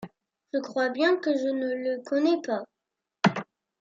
Je 0.51 0.57
crois 0.57 0.89
bien 0.89 1.15
que 1.17 1.29
je 1.31 1.45
ne 1.47 1.75
le 1.75 2.01
connais 2.03 2.41
pas. 2.41 2.65